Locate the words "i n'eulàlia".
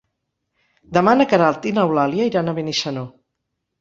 1.73-2.27